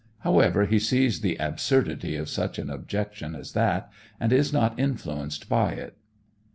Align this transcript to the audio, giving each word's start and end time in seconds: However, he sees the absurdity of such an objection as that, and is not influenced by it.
However, 0.21 0.65
he 0.65 0.79
sees 0.79 1.21
the 1.21 1.35
absurdity 1.39 2.15
of 2.15 2.27
such 2.27 2.57
an 2.57 2.71
objection 2.71 3.35
as 3.35 3.51
that, 3.51 3.91
and 4.19 4.33
is 4.33 4.51
not 4.51 4.79
influenced 4.79 5.47
by 5.47 5.73
it. 5.73 5.95